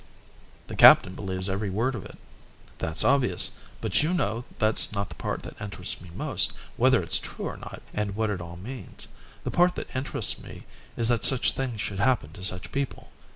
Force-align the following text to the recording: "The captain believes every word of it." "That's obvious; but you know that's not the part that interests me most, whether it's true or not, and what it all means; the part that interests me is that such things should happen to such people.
"The 0.65 0.75
captain 0.75 1.13
believes 1.13 1.47
every 1.47 1.69
word 1.69 1.93
of 1.93 2.03
it." 2.05 2.17
"That's 2.79 3.03
obvious; 3.03 3.51
but 3.81 4.01
you 4.01 4.15
know 4.15 4.45
that's 4.57 4.91
not 4.93 5.09
the 5.09 5.13
part 5.21 5.43
that 5.43 5.61
interests 5.61 6.01
me 6.01 6.09
most, 6.15 6.53
whether 6.75 7.03
it's 7.03 7.19
true 7.19 7.45
or 7.45 7.55
not, 7.57 7.83
and 7.93 8.15
what 8.15 8.31
it 8.31 8.41
all 8.41 8.57
means; 8.57 9.07
the 9.43 9.51
part 9.51 9.75
that 9.75 9.95
interests 9.95 10.41
me 10.41 10.63
is 10.97 11.07
that 11.09 11.23
such 11.23 11.51
things 11.51 11.81
should 11.81 11.99
happen 11.99 12.31
to 12.33 12.43
such 12.43 12.71
people. 12.71 13.11